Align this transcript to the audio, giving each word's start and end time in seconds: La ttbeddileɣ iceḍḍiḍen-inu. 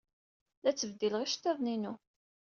La 0.63 0.71
ttbeddileɣ 0.71 1.21
iceḍḍiḍen-inu. 1.23 1.93